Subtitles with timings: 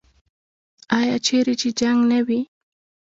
[0.99, 2.39] آیا چیرې چې جنګ نه وي؟